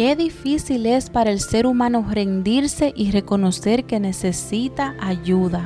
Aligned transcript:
Qué 0.00 0.16
difícil 0.16 0.86
es 0.86 1.10
para 1.10 1.30
el 1.30 1.40
ser 1.40 1.66
humano 1.66 2.06
rendirse 2.08 2.94
y 2.96 3.10
reconocer 3.10 3.84
que 3.84 4.00
necesita 4.00 4.94
ayuda. 4.98 5.60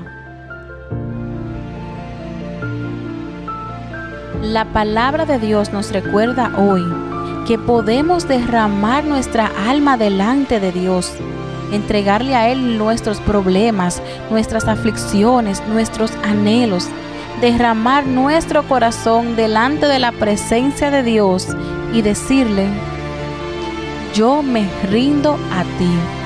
La 4.43 4.65
palabra 4.73 5.25
de 5.25 5.39
Dios 5.39 5.73
nos 5.73 5.93
recuerda 5.93 6.51
hoy 6.59 6.83
que 7.47 7.61
podemos 7.61 8.27
derramar 8.27 9.05
nuestra 9.05 9.53
alma 9.69 9.97
delante 9.97 10.59
de 10.59 10.73
Dios, 10.73 11.13
entregarle 11.71 12.35
a 12.35 12.51
Él 12.51 12.77
nuestros 12.77 13.21
problemas, 13.21 14.03
nuestras 14.33 14.67
aflicciones, 14.67 15.63
nuestros 15.69 16.11
anhelos, 16.25 16.89
derramar 17.41 18.05
nuestro 18.05 18.67
corazón 18.67 19.37
delante 19.37 19.87
de 19.87 20.01
la 20.01 20.11
presencia 20.11 20.91
de 20.91 21.05
Dios 21.05 21.47
y 21.93 22.03
decirle, 22.03 22.67
yo 24.15 24.43
me 24.43 24.69
rindo 24.91 25.37
a 25.51 25.65
ti. 25.77 26.24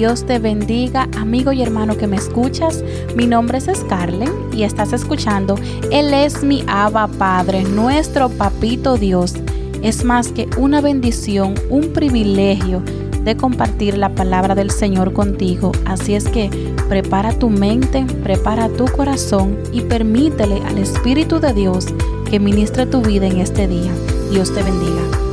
Dios 0.00 0.24
te 0.24 0.38
bendiga, 0.38 1.10
amigo 1.18 1.52
y 1.52 1.60
hermano 1.60 1.94
que 1.98 2.06
me 2.06 2.16
escuchas. 2.16 2.82
Mi 3.14 3.26
nombre 3.26 3.58
es 3.58 3.66
Scarlett 3.66 4.32
y 4.50 4.62
estás 4.62 4.94
escuchando 4.94 5.56
Él 5.92 6.14
es 6.14 6.42
mi 6.42 6.64
Abba 6.68 7.06
Padre, 7.06 7.64
nuestro 7.64 8.30
Papito 8.30 8.96
Dios. 8.96 9.34
Es 9.82 10.02
más 10.02 10.28
que 10.28 10.48
una 10.56 10.80
bendición, 10.80 11.54
un 11.68 11.92
privilegio 11.92 12.82
de 13.24 13.36
compartir 13.36 13.98
la 13.98 14.14
palabra 14.14 14.54
del 14.54 14.70
Señor 14.70 15.12
contigo. 15.12 15.70
Así 15.84 16.14
es 16.14 16.26
que 16.26 16.48
prepara 16.88 17.38
tu 17.38 17.50
mente, 17.50 18.06
prepara 18.22 18.70
tu 18.70 18.86
corazón 18.86 19.58
y 19.70 19.82
permítele 19.82 20.62
al 20.62 20.78
Espíritu 20.78 21.40
de 21.40 21.52
Dios 21.52 21.88
que 22.30 22.40
ministre 22.40 22.86
tu 22.86 23.02
vida 23.02 23.26
en 23.26 23.36
este 23.36 23.68
día. 23.68 23.92
Dios 24.30 24.50
te 24.54 24.62
bendiga. 24.62 25.29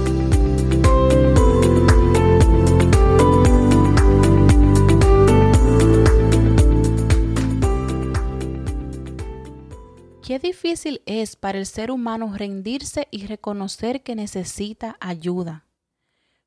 Qué 10.27 10.39
difícil 10.39 11.01
es 11.05 11.37
para 11.37 11.57
el 11.57 11.65
ser 11.65 11.89
humano 11.89 12.33
rendirse 12.35 13.07
y 13.11 13.27
reconocer 13.27 14.03
que 14.03 14.13
necesita 14.13 14.97
ayuda. 14.99 15.65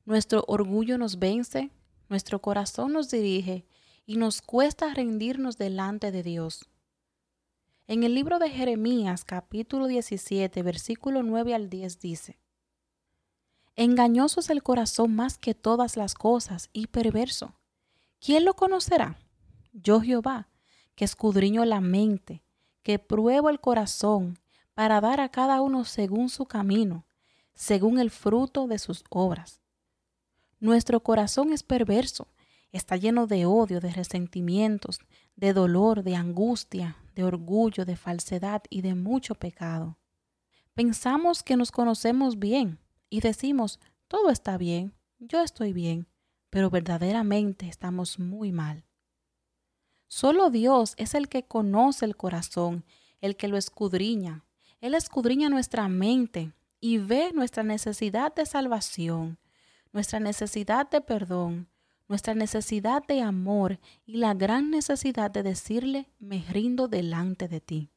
Nuestro 0.05 0.45
orgullo 0.47 0.99
nos 0.99 1.17
vence, 1.17 1.71
nuestro 2.07 2.43
corazón 2.43 2.93
nos 2.93 3.09
dirige 3.09 3.65
y 4.05 4.17
nos 4.17 4.43
cuesta 4.43 4.93
rendirnos 4.93 5.57
delante 5.57 6.11
de 6.11 6.21
Dios. 6.21 6.69
En 7.87 8.03
el 8.03 8.13
libro 8.13 8.37
de 8.37 8.51
Jeremías 8.51 9.25
capítulo 9.25 9.87
17 9.87 10.61
versículo 10.61 11.23
9 11.23 11.55
al 11.55 11.67
10 11.71 11.99
dice, 11.99 12.37
Engañoso 13.75 14.41
es 14.41 14.51
el 14.51 14.61
corazón 14.61 15.15
más 15.15 15.39
que 15.39 15.55
todas 15.55 15.97
las 15.97 16.13
cosas 16.13 16.69
y 16.71 16.85
perverso. 16.85 17.55
¿Quién 18.19 18.45
lo 18.45 18.53
conocerá? 18.53 19.17
Yo 19.73 20.01
Jehová, 20.01 20.49
que 20.93 21.03
escudriño 21.03 21.65
la 21.65 21.81
mente 21.81 22.43
que 22.83 22.99
pruebo 22.99 23.49
el 23.49 23.59
corazón 23.59 24.39
para 24.73 25.01
dar 25.01 25.19
a 25.19 25.29
cada 25.29 25.61
uno 25.61 25.85
según 25.85 26.29
su 26.29 26.45
camino, 26.45 27.05
según 27.53 27.99
el 27.99 28.09
fruto 28.09 28.67
de 28.67 28.79
sus 28.79 29.03
obras. 29.09 29.61
Nuestro 30.59 31.01
corazón 31.01 31.53
es 31.53 31.63
perverso, 31.63 32.27
está 32.71 32.95
lleno 32.95 33.27
de 33.27 33.45
odio, 33.45 33.79
de 33.79 33.91
resentimientos, 33.91 34.99
de 35.35 35.53
dolor, 35.53 36.03
de 36.03 36.15
angustia, 36.15 36.97
de 37.15 37.23
orgullo, 37.23 37.85
de 37.85 37.95
falsedad 37.95 38.63
y 38.69 38.81
de 38.81 38.95
mucho 38.95 39.35
pecado. 39.35 39.97
Pensamos 40.73 41.43
que 41.43 41.57
nos 41.57 41.71
conocemos 41.71 42.39
bien 42.39 42.79
y 43.09 43.19
decimos, 43.19 43.79
todo 44.07 44.29
está 44.29 44.57
bien, 44.57 44.93
yo 45.19 45.41
estoy 45.41 45.73
bien, 45.73 46.07
pero 46.49 46.69
verdaderamente 46.69 47.67
estamos 47.67 48.19
muy 48.19 48.51
mal. 48.51 48.85
Solo 50.13 50.49
Dios 50.49 50.93
es 50.97 51.15
el 51.15 51.29
que 51.29 51.43
conoce 51.43 52.03
el 52.03 52.17
corazón, 52.17 52.83
el 53.21 53.37
que 53.37 53.47
lo 53.47 53.55
escudriña. 53.55 54.43
Él 54.81 54.93
escudriña 54.93 55.47
nuestra 55.47 55.87
mente 55.87 56.51
y 56.81 56.97
ve 56.97 57.31
nuestra 57.33 57.63
necesidad 57.63 58.35
de 58.35 58.45
salvación, 58.45 59.39
nuestra 59.93 60.19
necesidad 60.19 60.89
de 60.89 60.99
perdón, 60.99 61.69
nuestra 62.09 62.33
necesidad 62.33 63.07
de 63.07 63.21
amor 63.21 63.79
y 64.05 64.17
la 64.17 64.33
gran 64.33 64.69
necesidad 64.69 65.31
de 65.31 65.43
decirle, 65.43 66.09
me 66.19 66.43
rindo 66.49 66.89
delante 66.89 67.47
de 67.47 67.61
ti. 67.61 67.89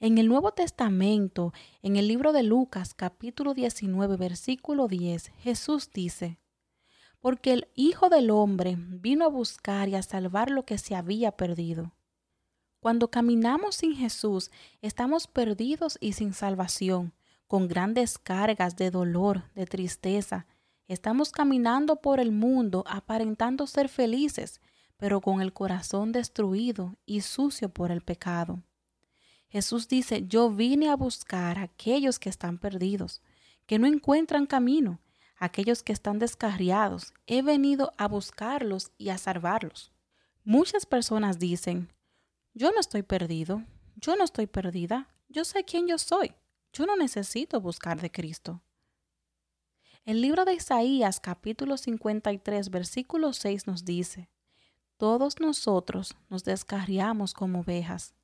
En 0.00 0.18
el 0.18 0.26
Nuevo 0.26 0.50
Testamento, 0.50 1.52
en 1.82 1.94
el 1.94 2.08
libro 2.08 2.32
de 2.32 2.42
Lucas 2.42 2.94
capítulo 2.94 3.54
19 3.54 4.16
versículo 4.16 4.88
10, 4.88 5.28
Jesús 5.38 5.88
dice, 5.94 6.40
porque 7.20 7.52
el 7.52 7.68
Hijo 7.74 8.08
del 8.08 8.30
Hombre 8.30 8.76
vino 8.78 9.24
a 9.24 9.28
buscar 9.28 9.88
y 9.88 9.94
a 9.94 10.02
salvar 10.02 10.50
lo 10.50 10.64
que 10.64 10.78
se 10.78 10.94
había 10.94 11.32
perdido. 11.32 11.94
Cuando 12.80 13.10
caminamos 13.10 13.76
sin 13.76 13.96
Jesús, 13.96 14.50
estamos 14.80 15.26
perdidos 15.26 15.98
y 16.00 16.12
sin 16.12 16.32
salvación, 16.34 17.14
con 17.46 17.68
grandes 17.68 18.18
cargas 18.18 18.76
de 18.76 18.90
dolor, 18.90 19.50
de 19.54 19.66
tristeza. 19.66 20.46
Estamos 20.86 21.32
caminando 21.32 21.96
por 21.96 22.20
el 22.20 22.32
mundo 22.32 22.84
aparentando 22.86 23.66
ser 23.66 23.88
felices, 23.88 24.60
pero 24.96 25.20
con 25.20 25.40
el 25.40 25.52
corazón 25.52 26.12
destruido 26.12 26.96
y 27.04 27.22
sucio 27.22 27.68
por 27.70 27.90
el 27.90 28.02
pecado. 28.02 28.62
Jesús 29.48 29.88
dice, 29.88 30.26
yo 30.26 30.50
vine 30.50 30.88
a 30.88 30.96
buscar 30.96 31.58
a 31.58 31.62
aquellos 31.62 32.18
que 32.18 32.28
están 32.28 32.58
perdidos, 32.58 33.22
que 33.66 33.78
no 33.78 33.86
encuentran 33.86 34.46
camino, 34.46 35.00
aquellos 35.36 35.82
que 35.82 35.92
están 35.92 36.18
descarriados. 36.18 37.12
He 37.26 37.42
venido 37.42 37.92
a 37.98 38.08
buscarlos 38.08 38.90
y 38.98 39.10
a 39.10 39.18
salvarlos. 39.18 39.92
Muchas 40.44 40.86
personas 40.86 41.38
dicen, 41.38 41.92
yo 42.54 42.70
no 42.72 42.80
estoy 42.80 43.02
perdido, 43.02 43.64
yo 43.96 44.16
no 44.16 44.24
estoy 44.24 44.46
perdida, 44.46 45.08
yo 45.28 45.44
sé 45.44 45.64
quién 45.64 45.86
yo 45.88 45.98
soy, 45.98 46.32
yo 46.72 46.86
no 46.86 46.96
necesito 46.96 47.60
buscar 47.60 48.00
de 48.00 48.10
Cristo. 48.10 48.62
El 50.04 50.20
libro 50.20 50.44
de 50.44 50.54
Isaías 50.54 51.18
capítulo 51.18 51.76
53 51.76 52.70
versículo 52.70 53.32
6 53.32 53.66
nos 53.66 53.84
dice, 53.84 54.30
Todos 54.96 55.40
nosotros 55.40 56.16
nos 56.30 56.44
descarriamos 56.44 57.34
como 57.34 57.60
ovejas, 57.60 58.14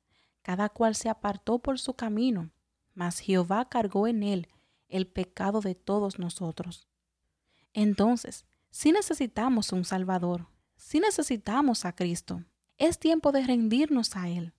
cada 0.41 0.69
cual 0.69 0.95
se 0.95 1.09
apartó 1.09 1.59
por 1.59 1.79
su 1.79 1.93
camino, 1.93 2.51
mas 2.93 3.19
Jehová 3.19 3.67
cargó 3.67 4.07
en 4.07 4.23
él 4.23 4.47
el 4.87 5.07
pecado 5.07 5.59
de 5.59 5.75
todos 5.75 6.19
nosotros. 6.19 6.87
Entonces, 7.73 8.45
si 8.69 8.91
necesitamos 8.91 9.71
un 9.71 9.85
Salvador, 9.85 10.47
si 10.75 10.99
necesitamos 10.99 11.85
a 11.85 11.93
Cristo, 11.93 12.43
es 12.77 12.99
tiempo 12.99 13.31
de 13.31 13.45
rendirnos 13.45 14.15
a 14.15 14.29
Él. 14.29 14.53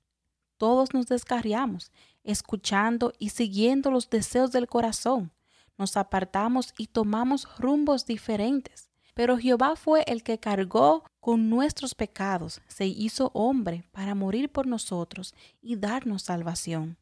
Todos 0.57 0.95
nos 0.95 1.07
descarriamos, 1.07 1.93
escuchando 2.23 3.13
y 3.19 3.31
siguiendo 3.31 3.91
los 3.91 4.09
deseos 4.09 4.53
del 4.53 4.67
corazón. 4.67 5.33
Nos 5.77 5.97
apartamos 5.97 6.73
y 6.79 6.87
tomamos 6.87 7.49
rumbos 7.59 8.07
diferentes. 8.07 8.91
Pero 9.15 9.39
Jehová 9.39 9.77
fue 9.77 10.03
el 10.07 10.23
que 10.23 10.39
cargó 10.39 11.05
con 11.21 11.49
nuestros 11.49 11.95
pecados, 11.95 12.61
se 12.67 12.87
hizo 12.87 13.31
hombre 13.33 13.85
para 13.93 14.15
morir 14.15 14.51
por 14.51 14.67
nosotros 14.67 15.35
y 15.63 15.77
darnos 15.77 16.23
salvación. 16.23 16.99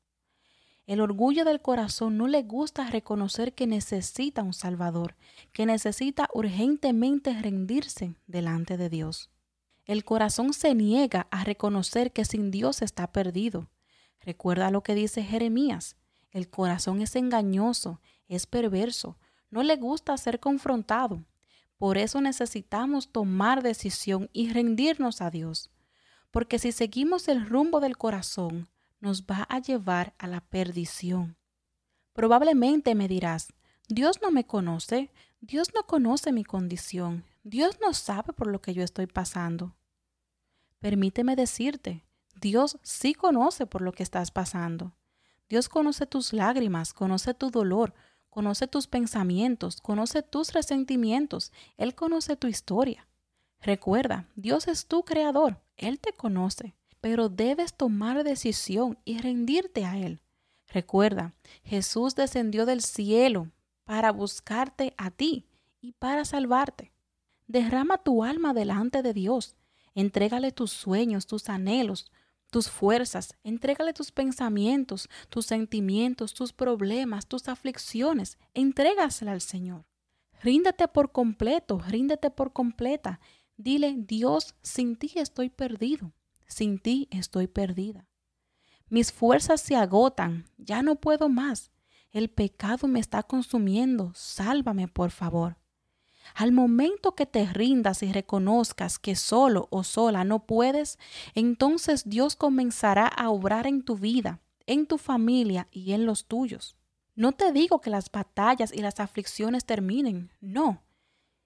El 0.87 1.01
orgullo 1.01 1.45
del 1.45 1.63
corazón 1.63 2.19
no 2.19 2.27
le 2.27 2.43
gusta 2.43 2.91
reconocer 2.91 3.55
que 3.55 3.67
necesita 3.67 4.43
un 4.43 4.53
Salvador, 4.53 5.17
que 5.53 5.65
necesita 5.65 6.29
urgentemente 6.35 7.41
rendirse 7.41 8.17
delante 8.27 8.77
de 8.77 8.89
Dios. 8.89 9.31
El 9.85 10.05
corazón 10.05 10.53
se 10.53 10.75
niega 10.75 11.29
a 11.31 11.45
reconocer 11.45 12.13
que 12.13 12.25
sin 12.25 12.51
Dios 12.51 12.83
está 12.83 13.13
perdido. 13.13 13.69
Recuerda 14.21 14.71
lo 14.71 14.83
que 14.83 14.95
dice 14.95 15.23
Jeremías. 15.23 15.97
El 16.31 16.49
corazón 16.49 17.01
es 17.01 17.15
engañoso, 17.15 18.01
es 18.29 18.47
perverso, 18.47 19.19
no 19.51 19.63
le 19.63 19.77
gusta 19.77 20.17
ser 20.17 20.41
confrontado. 20.41 21.25
Por 21.77 21.99
eso 21.99 22.21
necesitamos 22.21 23.09
tomar 23.09 23.63
decisión 23.63 24.31
y 24.33 24.51
rendirnos 24.53 25.21
a 25.21 25.31
Dios. 25.31 25.71
Porque 26.31 26.59
si 26.59 26.73
seguimos 26.73 27.29
el 27.29 27.45
rumbo 27.45 27.81
del 27.81 27.99
corazón, 27.99 28.69
nos 29.03 29.25
va 29.25 29.47
a 29.51 29.59
llevar 29.59 30.15
a 30.17 30.29
la 30.29 30.41
perdición. 30.41 31.37
Probablemente 32.13 32.95
me 32.95 33.09
dirás, 33.09 33.53
Dios 33.89 34.21
no 34.23 34.31
me 34.31 34.47
conoce, 34.47 35.11
Dios 35.41 35.75
no 35.75 35.87
conoce 35.87 36.31
mi 36.31 36.45
condición, 36.45 37.25
Dios 37.43 37.79
no 37.81 37.95
sabe 37.95 38.33
por 38.33 38.47
lo 38.47 38.63
que 38.63 38.75
yo 38.75 38.85
estoy 38.85 39.09
pasando. 39.09 39.75
Permíteme 40.79 41.35
decirte, 41.35 42.05
Dios 42.41 42.79
sí 42.83 43.13
conoce 43.13 43.67
por 43.67 43.83
lo 43.83 43.93
que 43.93 44.05
estás 44.05 44.31
pasando. 44.31 44.93
Dios 45.49 45.69
conoce 45.69 46.07
tus 46.07 46.33
lágrimas, 46.33 46.95
conoce 46.95 47.35
tu 47.35 47.51
dolor, 47.51 47.95
conoce 48.31 48.69
tus 48.69 48.87
pensamientos, 48.87 49.81
conoce 49.81 50.23
tus 50.23 50.53
resentimientos, 50.53 51.53
Él 51.77 51.97
conoce 51.97 52.37
tu 52.37 52.47
historia. 52.47 53.09
Recuerda, 53.61 54.29
Dios 54.37 54.69
es 54.69 54.87
tu 54.87 55.05
creador, 55.05 55.61
Él 55.77 55.99
te 55.99 56.13
conoce, 56.13 56.77
pero 57.03 57.29
debes 57.29 57.75
tomar 57.75 58.23
decisión 58.23 58.97
y 59.05 59.19
rendirte 59.19 59.85
a 59.85 59.99
Él. 59.99 60.21
Recuerda, 60.69 61.35
Jesús 61.65 62.15
descendió 62.15 62.65
del 62.65 62.81
cielo 62.81 63.51
para 63.85 64.13
buscarte 64.13 64.95
a 64.97 65.11
ti 65.11 65.45
y 65.81 65.93
para 65.93 66.25
salvarte. 66.25 66.93
Derrama 67.49 67.99
tu 67.99 68.23
alma 68.23 68.55
delante 68.55 69.03
de 69.03 69.13
Dios. 69.13 69.57
Entrégale 69.97 70.53
tus 70.53 70.71
sueños, 70.71 71.27
tus 71.27 71.49
anhelos, 71.49 72.11
tus 72.51 72.71
fuerzas. 72.71 73.35
Entrégale 73.43 73.93
tus 73.93 74.13
pensamientos, 74.13 75.09
tus 75.29 75.47
sentimientos, 75.47 76.35
tus 76.35 76.53
problemas, 76.53 77.27
tus 77.27 77.49
aflicciones. 77.49 78.39
Entrégasela 78.55 79.33
al 79.33 79.41
Señor. 79.41 79.85
Ríndete 80.41 80.87
por 80.87 81.11
completo, 81.11 81.81
ríndete 81.81 82.31
por 82.31 82.53
completa. 82.53 83.19
Dile, 83.57 83.97
Dios, 83.99 84.55
sin 84.63 84.95
ti 84.95 85.11
estoy 85.17 85.51
perdido, 85.51 86.13
sin 86.53 86.79
ti 86.79 87.09
estoy 87.11 87.47
perdida. 87.47 88.07
Mis 88.89 89.13
fuerzas 89.13 89.61
se 89.61 89.75
agotan, 89.75 90.47
ya 90.59 90.83
no 90.83 90.97
puedo 90.97 91.29
más. 91.29 91.71
El 92.11 92.29
pecado 92.29 92.89
me 92.89 93.01
está 93.01 93.23
consumiendo, 93.23 94.13
sálvame 94.15 94.87
por 94.87 95.11
favor. 95.11 95.57
Al 96.35 96.53
momento 96.53 97.15
que 97.15 97.27
te 97.27 97.47
rindas 97.47 98.03
y 98.03 98.13
reconozcas 98.13 98.99
que 98.99 99.17
solo 99.17 99.67
o 99.71 99.83
sola 99.83 100.25
no 100.25 100.47
puedes, 100.47 100.99
entonces 101.35 102.09
Dios 102.09 102.37
comenzará 102.37 103.07
a 103.07 103.31
obrar 103.31 103.67
en 103.67 103.83
tu 103.83 103.97
vida, 103.97 104.41
en 104.67 104.87
tu 104.87 104.99
familia 104.99 105.69
y 105.71 105.93
en 105.93 106.07
los 106.07 106.27
tuyos. 106.27 106.77
No 107.15 107.33
te 107.33 107.53
digo 107.53 107.81
que 107.81 107.91
las 107.91 108.11
batallas 108.11 108.73
y 108.73 108.81
las 108.81 109.01
aflicciones 109.01 109.65
terminen, 109.65 110.31
no. 110.41 110.83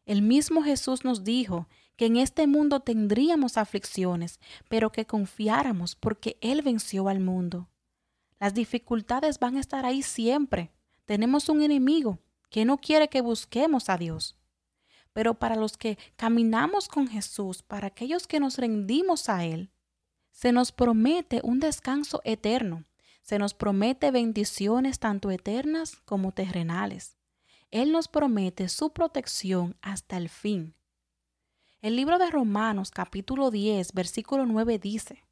El 0.04 0.22
mismo 0.22 0.62
Jesús 0.62 1.04
nos 1.04 1.24
dijo 1.24 1.68
que 1.96 2.06
en 2.06 2.16
este 2.16 2.46
mundo 2.46 2.80
tendríamos 2.80 3.56
aflicciones, 3.56 4.38
pero 4.68 4.92
que 4.92 5.06
confiáramos 5.06 5.96
porque 5.96 6.36
Él 6.40 6.62
venció 6.62 7.08
al 7.08 7.20
mundo. 7.20 7.68
Las 8.38 8.54
dificultades 8.54 9.38
van 9.38 9.56
a 9.56 9.60
estar 9.60 9.86
ahí 9.86 10.02
siempre. 10.02 10.70
Tenemos 11.06 11.48
un 11.48 11.62
enemigo 11.62 12.18
que 12.50 12.64
no 12.64 12.78
quiere 12.78 13.08
que 13.08 13.22
busquemos 13.22 13.88
a 13.88 13.96
Dios. 13.96 14.36
Pero 15.12 15.34
para 15.34 15.56
los 15.56 15.78
que 15.78 15.98
caminamos 16.16 16.88
con 16.88 17.08
Jesús, 17.08 17.62
para 17.62 17.86
aquellos 17.86 18.26
que 18.26 18.38
nos 18.40 18.58
rendimos 18.58 19.30
a 19.30 19.44
Él, 19.44 19.70
se 20.30 20.52
nos 20.52 20.70
promete 20.70 21.40
un 21.42 21.60
descanso 21.60 22.20
eterno. 22.24 22.84
Se 23.22 23.38
nos 23.38 23.54
promete 23.54 24.10
bendiciones 24.10 24.98
tanto 24.98 25.30
eternas 25.30 25.96
como 26.04 26.32
terrenales. 26.32 27.16
Él 27.70 27.90
nos 27.90 28.06
promete 28.06 28.68
su 28.68 28.92
protección 28.92 29.76
hasta 29.80 30.18
el 30.18 30.28
fin. 30.28 30.75
El 31.82 31.94
libro 31.94 32.18
de 32.18 32.30
Romanos 32.30 32.90
capítulo 32.90 33.50
10 33.50 33.92
versículo 33.92 34.46
9 34.46 34.78
dice, 34.78 35.24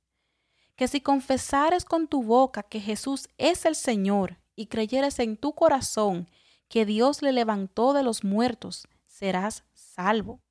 que 0.76 0.88
si 0.88 1.00
confesares 1.00 1.87
con 1.87 2.06
tu 2.06 2.23
boca 2.23 2.62
que 2.62 2.81
Jesús 2.81 3.29
es 3.38 3.64
el 3.64 3.75
Señor 3.75 4.38
y 4.55 4.67
creyeres 4.67 5.19
en 5.20 5.38
tu 5.38 5.55
corazón 5.55 6.29
que 6.69 6.85
Dios 6.85 7.23
le 7.23 7.32
levantó 7.32 7.94
de 7.94 8.02
los 8.02 8.25
muertos, 8.25 8.87
serás 9.06 9.64
salvo. 9.73 10.43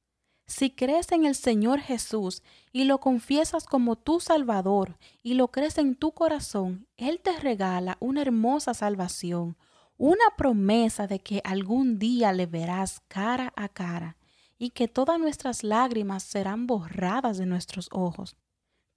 Si 0.48 0.72
crees 0.72 1.12
en 1.12 1.26
el 1.26 1.36
Señor 1.36 1.80
Jesús 1.80 2.42
y 2.72 2.86
lo 2.86 3.00
confiesas 3.00 3.66
como 3.66 3.96
tu 3.96 4.20
Salvador 4.20 4.98
y 5.22 5.36
lo 5.36 5.50
crees 5.50 5.78
en 5.78 5.96
tu 5.96 6.12
corazón, 6.12 6.88
Él 6.98 7.20
te 7.22 7.40
regala 7.40 7.98
una 8.00 8.24
hermosa 8.24 8.74
salvación, 8.74 9.58
una 9.98 10.26
promesa 10.38 11.06
de 11.06 11.20
que 11.20 11.42
algún 11.44 12.00
día 12.00 12.34
le 12.34 12.48
verás 12.48 13.02
cara 13.08 13.54
a 13.56 13.70
cara 13.70 14.18
y 14.58 14.72
que 14.72 14.88
todas 14.88 15.20
nuestras 15.20 15.64
lágrimas 15.64 16.24
serán 16.24 16.68
borradas 16.68 17.38
de 17.38 17.46
nuestros 17.46 17.90
ojos. 17.92 18.36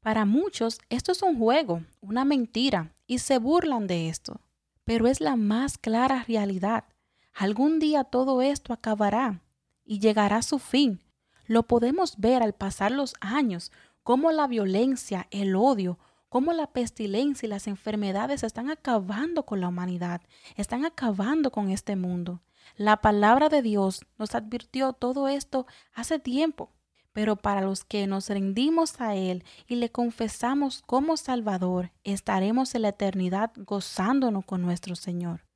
Para 0.01 0.25
muchos 0.25 0.79
esto 0.89 1.13
es 1.13 1.23
un 1.23 1.39
juego, 1.39 1.83
una 2.01 2.25
mentira, 2.25 2.95
y 3.07 3.19
se 3.19 3.39
burlan 3.39 3.87
de 3.87 4.09
esto. 4.09 4.41
Pero 4.85 5.09
es 5.09 5.21
la 5.21 5.37
más 5.37 5.79
clara 5.79 6.25
realidad. 6.29 6.85
Algún 7.35 7.79
día 7.79 8.05
todo 8.05 8.41
esto 8.41 8.73
acabará 8.73 9.43
y 9.85 9.99
llegará 9.99 10.37
a 10.37 10.43
su 10.43 10.59
fin. 10.59 11.01
Lo 11.47 11.65
podemos 11.65 12.19
ver 12.19 12.43
al 12.43 12.53
pasar 12.53 12.93
los 12.93 13.15
años, 13.21 13.73
cómo 14.03 14.31
la 14.31 14.47
violencia, 14.47 15.27
el 15.31 15.57
odio, 15.57 15.99
cómo 16.29 16.53
la 16.53 16.69
pestilencia 16.69 17.47
y 17.47 17.51
las 17.51 17.67
enfermedades 17.67 18.43
están 18.43 18.71
acabando 18.71 19.45
con 19.45 19.61
la 19.61 19.69
humanidad, 19.69 20.21
están 20.57 20.85
acabando 20.85 21.51
con 21.51 21.71
este 21.71 21.97
mundo. 21.97 22.41
La 22.75 22.99
palabra 22.99 23.49
de 23.49 23.63
Dios 23.63 24.05
nos 24.19 24.35
advirtió 24.35 24.93
todo 24.93 25.29
esto 25.29 25.67
hace 25.95 26.19
tiempo, 26.19 26.73
pero 27.13 27.37
para 27.37 27.63
los 27.63 27.85
que 27.85 28.07
nos 28.07 28.29
rendimos 28.29 29.01
a 29.01 29.15
Él 29.15 29.45
y 29.67 29.77
le 29.77 29.91
confesamos 29.91 30.83
como 30.83 31.17
Salvador, 31.17 31.93
estaremos 32.05 32.75
en 32.75 32.83
la 32.83 32.89
eternidad 32.89 33.53
gozándonos 33.57 34.45
con 34.45 34.63
nuestro 34.63 34.97
Señor. 34.97 35.47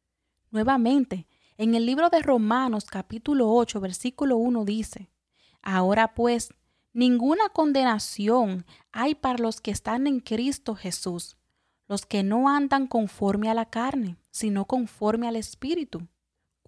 Nuevamente, 0.51 1.27
en 1.59 1.75
el 1.75 1.85
libro 1.85 2.09
de 2.09 2.23
Romanos 2.23 2.87
capítulo 2.87 3.53
8 3.53 3.81
versículo 3.81 4.39
1 4.39 4.65
dice, 4.65 5.11
Ahora 5.61 6.15
pues, 6.15 6.55
ninguna 6.95 7.51
condenación 7.51 8.65
hay 8.93 9.15
para 9.15 9.39
los 9.39 9.61
que 9.61 9.71
están 9.71 10.07
en 10.07 10.21
Cristo 10.21 10.75
Jesús, 10.75 11.37
los 11.87 12.07
que 12.07 12.23
no 12.23 12.49
andan 12.49 12.87
conforme 12.87 13.51
a 13.51 13.55
la 13.55 13.67
carne, 13.67 14.17
sino 14.31 14.65
conforme 14.65 15.29
al 15.29 15.37
Espíritu. 15.37 16.09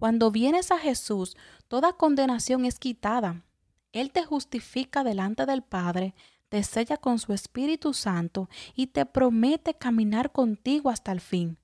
Cuando 0.03 0.31
vienes 0.31 0.69
a 0.69 0.77
Jesús, 0.79 1.37
toda 1.69 1.93
condenación 1.93 2.65
es 2.65 2.77
quitada. 2.77 3.45
Él 3.93 4.11
te 4.11 4.25
justifica 4.25 5.01
delante 5.01 5.45
del 5.45 5.61
Padre, 5.61 6.13
te 6.49 6.61
sella 6.63 6.97
con 6.97 7.19
su 7.19 7.31
Espíritu 7.31 7.93
Santo 7.93 8.49
y 8.75 8.87
te 8.87 9.05
promete 9.05 9.75
caminar 9.75 10.33
contigo 10.33 10.89
hasta 10.89 11.13
el 11.13 11.21
fin. 11.21 11.57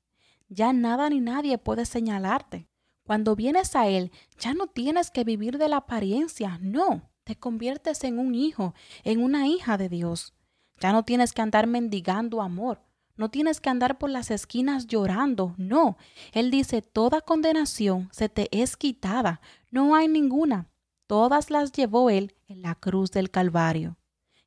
Ya 0.47 0.71
nada 0.71 1.09
ni 1.09 1.19
nadie 1.19 1.57
puede 1.57 1.83
señalarte. 1.83 2.69
Cuando 3.03 3.35
vienes 3.35 3.75
a 3.75 3.89
Él, 3.89 4.09
ya 4.37 4.53
no 4.53 4.67
tienes 4.67 5.11
que 5.11 5.25
vivir 5.25 5.57
de 5.57 5.67
la 5.67 5.75
apariencia, 5.75 6.59
no, 6.61 7.09
te 7.25 7.35
conviertes 7.35 8.05
en 8.05 8.19
un 8.19 8.35
hijo, 8.35 8.73
en 9.03 9.21
una 9.21 9.47
hija 9.47 9.77
de 9.77 9.89
Dios. 9.89 10.33
Ya 10.79 10.93
no 10.93 11.03
tienes 11.03 11.33
que 11.33 11.41
andar 11.41 11.67
mendigando 11.67 12.41
amor, 12.41 12.79
no 13.19 13.29
tienes 13.29 13.59
que 13.59 13.69
andar 13.69 13.97
por 13.97 14.09
las 14.09 14.31
esquinas 14.31 14.87
llorando, 14.87 15.53
no. 15.57 15.97
Él 16.31 16.51
dice, 16.51 16.81
toda 16.81 17.19
condenación 17.19 18.07
se 18.13 18.29
te 18.29 18.47
es 18.57 18.77
quitada, 18.77 19.41
no 19.71 19.93
hay 19.93 20.07
ninguna. 20.07 20.69
Todas 21.05 21.51
las 21.51 21.73
llevó 21.73 22.09
Él 22.09 22.33
en 22.47 22.61
la 22.61 22.75
cruz 22.75 23.11
del 23.11 23.29
Calvario. 23.29 23.97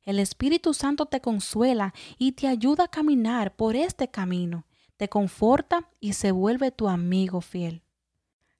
El 0.01 0.17
Espíritu 0.17 0.73
Santo 0.73 1.05
te 1.05 1.21
consuela 1.21 1.93
y 2.17 2.31
te 2.31 2.47
ayuda 2.47 2.85
a 2.85 2.87
caminar 2.87 3.55
por 3.55 3.75
este 3.75 4.07
camino, 4.07 4.65
te 4.97 5.07
conforta 5.07 5.87
y 5.99 6.13
se 6.13 6.31
vuelve 6.31 6.71
tu 6.71 6.89
amigo 6.89 7.41
fiel. 7.41 7.83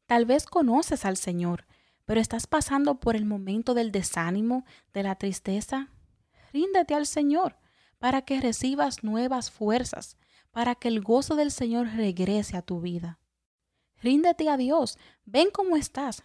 Tal 0.05 0.27
vez 0.27 0.45
conoces 0.45 1.05
al 1.05 1.17
Señor, 1.17 1.65
pero 2.05 2.21
estás 2.21 2.45
pasando 2.45 2.99
por 2.99 3.15
el 3.15 3.25
momento 3.25 3.73
del 3.73 3.91
desánimo, 3.91 4.63
de 4.93 5.01
la 5.01 5.15
tristeza. 5.15 5.89
Ríndete 6.51 6.93
al 6.93 7.07
Señor 7.07 7.62
para 8.03 8.21
que 8.21 8.41
recibas 8.41 9.01
nuevas 9.01 9.49
fuerzas, 9.49 10.17
para 10.51 10.75
que 10.75 10.89
el 10.89 10.99
gozo 10.99 11.37
del 11.37 11.51
Señor 11.51 11.87
regrese 11.87 12.57
a 12.57 12.61
tu 12.61 12.81
vida. 12.81 13.17
Ríndete 14.01 14.49
a 14.49 14.57
Dios, 14.57 14.97
ven 15.23 15.47
cómo 15.53 15.77
estás. 15.77 16.21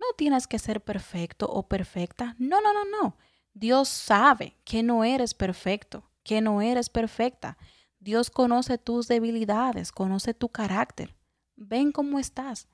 No 0.00 0.06
tienes 0.16 0.48
que 0.48 0.58
ser 0.58 0.80
perfecto 0.82 1.46
o 1.48 1.68
perfecta. 1.68 2.34
No, 2.40 2.60
no, 2.60 2.72
no, 2.72 2.84
no. 2.84 3.16
Dios 3.54 3.88
sabe 3.88 4.56
que 4.64 4.82
no 4.82 5.04
eres 5.04 5.34
perfecto, 5.34 6.10
que 6.24 6.40
no 6.40 6.62
eres 6.62 6.90
perfecta. 6.90 7.56
Dios 8.00 8.28
conoce 8.28 8.76
tus 8.76 9.06
debilidades, 9.06 9.92
conoce 9.92 10.34
tu 10.34 10.48
carácter. 10.48 11.14
Ven 11.54 11.92
cómo 11.92 12.18
estás. 12.18 12.66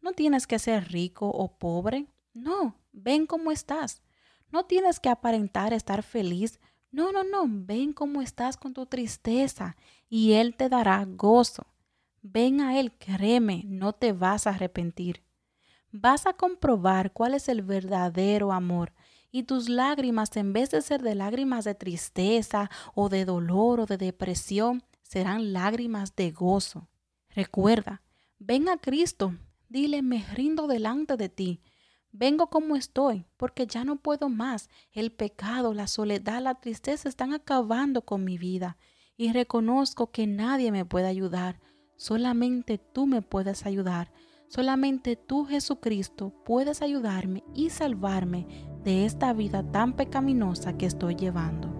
No 0.00 0.12
tienes 0.12 0.46
que 0.46 0.58
ser 0.58 0.90
rico 0.90 1.26
o 1.26 1.58
pobre. 1.58 2.06
No, 2.32 2.74
ven 2.90 3.26
cómo 3.26 3.52
estás. 3.52 4.00
No 4.50 4.64
tienes 4.64 4.98
que 4.98 5.10
aparentar 5.10 5.74
estar 5.74 6.02
feliz. 6.02 6.58
No, 6.90 7.12
no, 7.12 7.24
no, 7.24 7.44
ven 7.46 7.92
cómo 7.92 8.22
estás 8.22 8.56
con 8.56 8.72
tu 8.72 8.86
tristeza 8.86 9.76
y 10.08 10.32
Él 10.32 10.56
te 10.56 10.68
dará 10.68 11.04
gozo. 11.04 11.66
Ven 12.22 12.60
a 12.60 12.78
Él, 12.78 12.92
créeme, 12.92 13.62
no 13.66 13.92
te 13.92 14.12
vas 14.12 14.46
a 14.46 14.50
arrepentir. 14.50 15.22
Vas 15.92 16.26
a 16.26 16.32
comprobar 16.32 17.12
cuál 17.12 17.34
es 17.34 17.48
el 17.48 17.62
verdadero 17.62 18.52
amor 18.52 18.92
y 19.30 19.42
tus 19.42 19.68
lágrimas, 19.68 20.34
en 20.36 20.52
vez 20.52 20.70
de 20.70 20.80
ser 20.80 21.02
de 21.02 21.14
lágrimas 21.14 21.64
de 21.64 21.74
tristeza 21.74 22.70
o 22.94 23.08
de 23.08 23.24
dolor 23.24 23.80
o 23.80 23.86
de 23.86 23.98
depresión, 23.98 24.82
serán 25.02 25.52
lágrimas 25.52 26.16
de 26.16 26.30
gozo. 26.30 26.88
Recuerda, 27.30 28.02
ven 28.38 28.68
a 28.68 28.78
Cristo 28.78 29.34
Dile, 29.68 30.00
me 30.00 30.24
rindo 30.32 30.66
delante 30.66 31.18
de 31.18 31.28
ti. 31.28 31.60
Vengo 32.12 32.48
como 32.48 32.76
estoy, 32.76 33.26
porque 33.36 33.66
ya 33.66 33.84
no 33.84 33.96
puedo 33.96 34.28
más. 34.28 34.70
El 34.92 35.12
pecado, 35.12 35.74
la 35.74 35.86
soledad, 35.86 36.42
la 36.42 36.54
tristeza 36.54 37.08
están 37.08 37.32
acabando 37.32 38.02
con 38.02 38.24
mi 38.24 38.38
vida. 38.38 38.76
Y 39.16 39.32
reconozco 39.32 40.10
que 40.10 40.26
nadie 40.26 40.72
me 40.72 40.84
puede 40.84 41.06
ayudar. 41.06 41.60
Solamente 41.96 42.78
tú 42.78 43.06
me 43.06 43.22
puedes 43.22 43.66
ayudar. 43.66 44.12
Solamente 44.48 45.16
tú, 45.16 45.44
Jesucristo, 45.44 46.32
puedes 46.44 46.80
ayudarme 46.80 47.44
y 47.54 47.70
salvarme 47.70 48.46
de 48.82 49.04
esta 49.04 49.32
vida 49.32 49.70
tan 49.70 49.94
pecaminosa 49.94 50.78
que 50.78 50.86
estoy 50.86 51.16
llevando. 51.16 51.77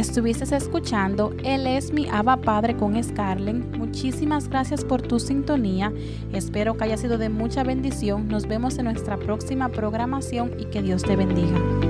Estuviste 0.00 0.56
escuchando 0.56 1.34
Él 1.44 1.66
es 1.66 1.92
mi 1.92 2.08
Abba 2.08 2.38
Padre 2.38 2.74
con 2.74 3.00
Scarlett. 3.04 3.76
Muchísimas 3.76 4.48
gracias 4.48 4.82
por 4.82 5.02
tu 5.02 5.20
sintonía. 5.20 5.92
Espero 6.32 6.74
que 6.74 6.84
haya 6.84 6.96
sido 6.96 7.18
de 7.18 7.28
mucha 7.28 7.64
bendición. 7.64 8.26
Nos 8.26 8.48
vemos 8.48 8.78
en 8.78 8.86
nuestra 8.86 9.18
próxima 9.18 9.68
programación 9.68 10.52
y 10.58 10.64
que 10.64 10.80
Dios 10.80 11.02
te 11.02 11.16
bendiga. 11.16 11.89